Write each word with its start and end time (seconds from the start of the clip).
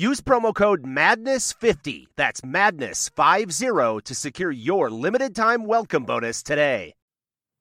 Use 0.00 0.22
promo 0.22 0.54
code 0.54 0.84
MADNESS50, 0.84 2.06
that's 2.16 2.40
MADNESS50, 2.40 4.02
to 4.04 4.14
secure 4.14 4.50
your 4.50 4.88
limited 4.88 5.36
time 5.36 5.66
welcome 5.66 6.04
bonus 6.04 6.42
today. 6.42 6.94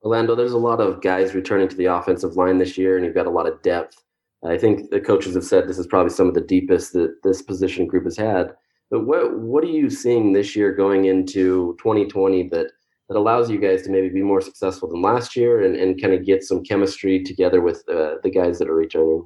Orlando, 0.06 0.36
there's 0.36 0.54
a 0.54 0.58
lot 0.58 0.80
of 0.80 1.02
guys 1.02 1.36
returning 1.36 1.68
to 1.68 1.76
the 1.76 1.88
offensive 1.88 2.38
line 2.38 2.58
this 2.58 2.78
year, 2.78 2.96
and 2.96 3.06
you've 3.06 3.14
got 3.14 3.28
a 3.28 3.30
lot 3.30 3.46
of 3.46 3.62
depth. 3.62 4.02
I 4.48 4.58
think 4.58 4.90
the 4.90 5.02
coaches 5.02 5.36
have 5.36 5.44
said 5.44 5.68
this 5.68 5.78
is 5.78 5.88
probably 5.88 6.12
some 6.12 6.30
of 6.30 6.34
the 6.34 6.40
deepest 6.40 6.94
that 6.94 7.14
this 7.24 7.42
position 7.42 7.86
group 7.88 8.06
has 8.06 8.16
had. 8.16 8.54
But 8.90 9.06
what 9.06 9.38
what 9.38 9.66
are 9.66 9.68
you 9.68 9.90
seeing 9.90 10.32
this 10.32 10.56
year 10.56 10.74
going 10.74 11.08
into 11.08 11.76
2020 11.82 12.48
that 12.54 12.68
that 13.10 13.18
allows 13.18 13.52
you 13.52 13.60
guys 13.60 13.82
to 13.82 13.92
maybe 13.92 14.08
be 14.08 14.22
more 14.22 14.40
successful 14.40 14.90
than 14.90 15.02
last 15.02 15.36
year 15.36 15.64
and, 15.64 15.76
and 15.76 16.02
kind 16.02 16.14
of 16.14 16.26
get 16.26 16.44
some 16.44 16.64
chemistry 16.64 17.22
together 17.22 17.60
with 17.60 17.84
uh, 17.90 18.14
the 18.24 18.32
guys 18.34 18.60
that 18.60 18.70
are 18.70 18.76
returning? 18.76 19.26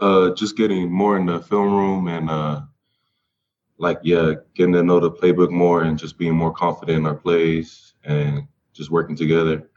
Uh, 0.00 0.30
just 0.34 0.56
getting 0.56 0.90
more 0.90 1.18
in 1.18 1.26
the 1.26 1.40
film 1.40 1.74
room 1.74 2.08
and 2.08 2.30
uh, 2.30 2.62
like 3.76 3.98
yeah, 4.02 4.32
getting 4.54 4.72
to 4.72 4.82
know 4.82 4.98
the 4.98 5.10
playbook 5.10 5.50
more 5.50 5.82
and 5.82 5.98
just 5.98 6.16
being 6.16 6.34
more 6.34 6.52
confident 6.52 6.98
in 6.98 7.06
our 7.06 7.14
plays 7.14 7.94
and 8.04 8.46
just 8.72 8.90
working 8.90 9.16
together. 9.16 9.68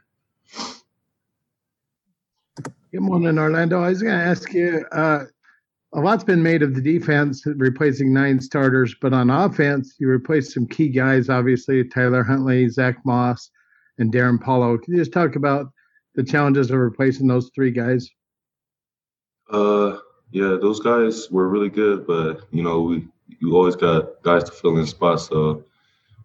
Good 2.90 3.00
morning, 3.00 3.38
Orlando. 3.38 3.82
I 3.82 3.88
was 3.88 4.02
going 4.02 4.16
to 4.16 4.24
ask 4.24 4.52
you. 4.52 4.86
Uh, 4.92 5.24
a 5.94 6.00
lot's 6.00 6.24
been 6.24 6.42
made 6.42 6.62
of 6.62 6.74
the 6.74 6.80
defense 6.80 7.44
replacing 7.46 8.12
nine 8.12 8.40
starters, 8.40 8.96
but 9.00 9.12
on 9.12 9.30
offense, 9.30 9.94
you 10.00 10.08
replaced 10.08 10.52
some 10.52 10.66
key 10.66 10.88
guys. 10.88 11.28
Obviously, 11.28 11.84
Tyler 11.84 12.24
Huntley, 12.24 12.68
Zack 12.68 12.96
Moss, 13.04 13.50
and 13.98 14.12
Darrin 14.12 14.38
Paulo. 14.38 14.76
Can 14.76 14.94
you 14.94 15.00
just 15.00 15.12
talk 15.12 15.36
about 15.36 15.66
the 16.16 16.24
challenges 16.24 16.70
of 16.70 16.78
replacing 16.78 17.28
those 17.28 17.50
three 17.54 17.70
guys? 17.70 18.10
Uh, 19.50 19.98
yeah, 20.34 20.56
those 20.60 20.80
guys 20.80 21.30
were 21.30 21.48
really 21.48 21.68
good, 21.68 22.08
but 22.08 22.40
you 22.50 22.64
know, 22.64 22.80
we 22.80 23.06
you 23.38 23.56
always 23.56 23.76
got 23.76 24.20
guys 24.22 24.42
to 24.42 24.50
fill 24.50 24.76
in 24.78 24.86
spots. 24.86 25.28
So 25.28 25.62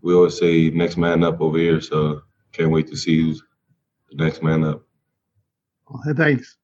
we 0.02 0.16
always 0.16 0.36
say 0.36 0.72
next 0.72 0.98
man 0.98 1.24
up 1.24 1.40
over 1.40 1.60
here. 1.60 1.80
So 1.80 2.24
can't 2.52 2.72
wait 2.72 2.88
to 2.88 2.98
see 2.98 3.22
who's 3.22 3.44
the 4.10 4.24
next 4.24 4.42
man 4.42 4.64
up. 4.64 4.82
Well, 5.88 6.02
thanks. 6.16 6.58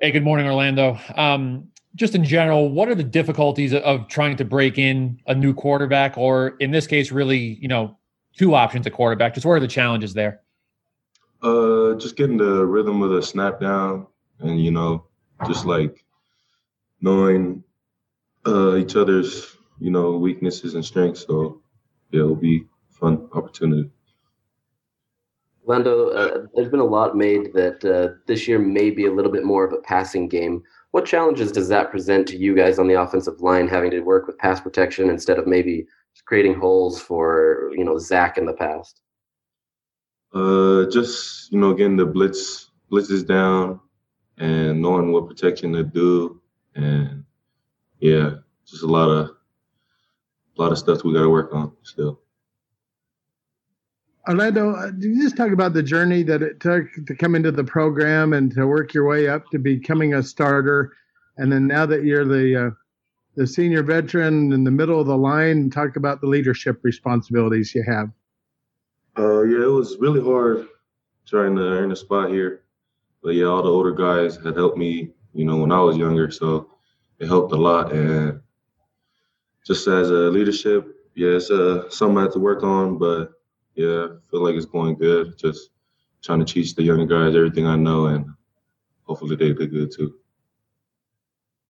Hey, 0.00 0.10
good 0.10 0.24
morning, 0.24 0.46
Orlando. 0.46 0.98
Um, 1.16 1.68
just 1.96 2.14
in 2.14 2.24
general, 2.24 2.70
what 2.70 2.88
are 2.88 2.94
the 2.94 3.04
difficulties 3.04 3.74
of 3.74 4.08
trying 4.08 4.36
to 4.38 4.46
break 4.46 4.78
in 4.78 5.20
a 5.26 5.34
new 5.34 5.52
quarterback, 5.52 6.16
or 6.16 6.56
in 6.60 6.70
this 6.70 6.86
case, 6.86 7.12
really, 7.12 7.58
you 7.60 7.68
know, 7.68 7.98
two 8.38 8.54
options 8.54 8.86
at 8.86 8.94
quarterback? 8.94 9.34
Just 9.34 9.44
what 9.44 9.52
are 9.52 9.60
the 9.60 9.68
challenges 9.68 10.14
there? 10.14 10.40
Uh, 11.42 11.92
just 11.96 12.16
getting 12.16 12.38
the 12.38 12.64
rhythm 12.64 13.02
of 13.02 13.10
the 13.10 13.22
snap 13.22 13.60
down, 13.60 14.06
and 14.40 14.58
you 14.58 14.70
know, 14.70 15.04
just 15.46 15.66
like 15.66 16.04
knowing 17.00 17.62
uh, 18.46 18.76
each 18.76 18.96
other's, 18.96 19.56
you 19.78 19.90
know, 19.90 20.12
weaknesses 20.12 20.74
and 20.74 20.84
strengths. 20.84 21.26
So 21.26 21.60
yeah, 22.10 22.20
it'll 22.20 22.36
be 22.36 22.66
fun 22.90 23.28
opportunity. 23.32 23.90
Lando, 25.64 26.08
uh, 26.10 26.46
there's 26.54 26.68
been 26.68 26.80
a 26.80 26.84
lot 26.84 27.16
made 27.16 27.52
that 27.54 27.84
uh, 27.84 28.18
this 28.26 28.48
year 28.48 28.58
may 28.58 28.90
be 28.90 29.06
a 29.06 29.12
little 29.12 29.30
bit 29.30 29.44
more 29.44 29.64
of 29.64 29.72
a 29.72 29.80
passing 29.82 30.28
game. 30.28 30.62
What 30.90 31.06
challenges 31.06 31.52
does 31.52 31.68
that 31.68 31.90
present 31.90 32.26
to 32.28 32.36
you 32.36 32.54
guys 32.54 32.78
on 32.78 32.88
the 32.88 33.00
offensive 33.00 33.40
line, 33.40 33.68
having 33.68 33.92
to 33.92 34.00
work 34.00 34.26
with 34.26 34.38
pass 34.38 34.60
protection 34.60 35.08
instead 35.08 35.38
of 35.38 35.46
maybe 35.46 35.86
creating 36.26 36.54
holes 36.54 37.00
for 37.00 37.70
you 37.76 37.84
know 37.84 37.96
Zack 37.98 38.38
in 38.38 38.46
the 38.46 38.52
past? 38.52 39.00
Uh, 40.34 40.86
just 40.90 41.52
you 41.52 41.58
know, 41.58 41.72
getting 41.72 41.96
the 41.96 42.06
blitz 42.06 42.70
blitzes 42.90 43.26
down 43.26 43.80
and 44.38 44.80
knowing 44.80 45.12
what 45.12 45.28
protection 45.28 45.72
to 45.72 45.82
do, 45.82 46.40
and 46.74 47.24
yeah, 48.00 48.36
just 48.66 48.82
a 48.82 48.86
lot 48.86 49.08
of 49.08 49.36
a 50.56 50.62
lot 50.62 50.72
of 50.72 50.78
stuff 50.78 51.04
we 51.04 51.12
got 51.12 51.22
to 51.22 51.30
work 51.30 51.54
on 51.54 51.72
still. 51.82 52.20
Orlando, 54.28 54.74
uh, 54.74 54.90
do 54.90 55.08
you 55.08 55.20
just 55.20 55.36
talk 55.36 55.50
about 55.50 55.72
the 55.72 55.82
journey 55.82 56.22
that 56.22 56.42
it 56.42 56.60
took 56.60 56.84
to 57.06 57.14
come 57.14 57.34
into 57.34 57.50
the 57.50 57.64
program 57.64 58.32
and 58.32 58.52
to 58.54 58.66
work 58.66 58.94
your 58.94 59.06
way 59.06 59.28
up 59.28 59.50
to 59.50 59.58
becoming 59.58 60.14
a 60.14 60.22
starter, 60.22 60.92
and 61.38 61.50
then 61.50 61.66
now 61.66 61.86
that 61.86 62.04
you're 62.04 62.24
the 62.24 62.66
uh, 62.66 62.70
the 63.34 63.46
senior 63.46 63.82
veteran 63.82 64.52
in 64.52 64.62
the 64.62 64.70
middle 64.70 65.00
of 65.00 65.06
the 65.06 65.16
line, 65.16 65.70
talk 65.70 65.96
about 65.96 66.20
the 66.20 66.26
leadership 66.26 66.78
responsibilities 66.82 67.74
you 67.74 67.82
have. 67.82 68.10
Uh, 69.18 69.42
yeah, 69.42 69.64
it 69.64 69.70
was 69.70 69.96
really 69.98 70.22
hard 70.22 70.68
trying 71.26 71.56
to 71.56 71.62
earn 71.62 71.92
a 71.92 71.96
spot 71.96 72.30
here, 72.30 72.62
but 73.22 73.30
yeah, 73.30 73.46
all 73.46 73.62
the 73.62 73.70
older 73.70 73.92
guys 73.92 74.36
had 74.36 74.56
helped 74.56 74.76
me, 74.76 75.10
you 75.32 75.44
know, 75.44 75.56
when 75.56 75.72
I 75.72 75.80
was 75.80 75.96
younger, 75.96 76.30
so 76.30 76.70
it 77.18 77.28
helped 77.28 77.52
a 77.52 77.56
lot. 77.56 77.92
And 77.92 78.40
just 79.66 79.86
as 79.86 80.10
a 80.10 80.30
leadership, 80.30 80.86
yeah, 81.14 81.30
it's 81.30 81.50
uh, 81.50 81.88
something 81.90 82.18
I 82.18 82.22
have 82.22 82.32
to 82.32 82.38
work 82.40 82.62
on, 82.62 82.98
but 82.98 83.32
yeah, 83.74 84.06
I 84.06 84.30
feel 84.30 84.42
like 84.42 84.54
it's 84.56 84.66
going 84.66 84.96
good. 84.96 85.38
Just 85.38 85.70
trying 86.22 86.40
to 86.40 86.44
teach 86.44 86.74
the 86.74 86.82
younger 86.82 87.06
guys 87.06 87.36
everything 87.36 87.66
I 87.66 87.76
know, 87.76 88.06
and 88.06 88.26
hopefully 89.04 89.36
they 89.36 89.52
do 89.52 89.66
good 89.66 89.92
too. 89.92 90.14